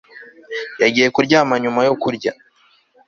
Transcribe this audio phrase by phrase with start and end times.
[0.81, 2.31] Yagiye kuryama nyuma yo kurya